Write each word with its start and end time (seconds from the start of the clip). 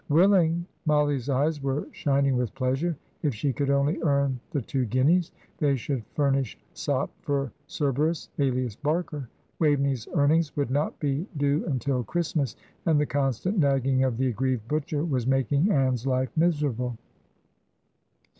Willing! 0.09 0.65
Mollie's 0.87 1.29
eyes 1.29 1.61
were 1.61 1.87
shining 1.91 2.35
with 2.35 2.55
pleasure. 2.55 2.97
If 3.21 3.35
she 3.35 3.53
could 3.53 3.69
only 3.69 4.01
earn 4.01 4.39
the 4.49 4.59
two 4.63 4.85
guineas! 4.85 5.31
They 5.59 5.75
should 5.75 6.03
furnish 6.15 6.57
sop 6.73 7.11
for 7.21 7.51
Cerberus 7.67 8.27
alias 8.39 8.75
Barker. 8.75 9.29
Waveney's 9.59 10.07
earnings 10.15 10.57
would 10.57 10.71
not 10.71 10.99
be 10.99 11.27
due 11.37 11.63
until 11.67 12.03
Christmas, 12.03 12.55
and 12.87 12.99
the 12.99 13.05
constant 13.05 13.59
nagging 13.59 14.03
of 14.03 14.17
the 14.17 14.25
aggrieved 14.29 14.67
butcher 14.67 15.05
was 15.05 15.27
making 15.27 15.71
Ann's 15.71 16.07
life 16.07 16.35
miserable. 16.35 16.97